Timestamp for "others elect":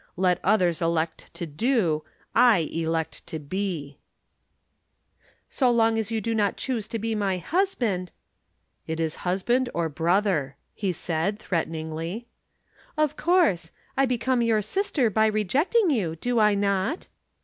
0.43-1.31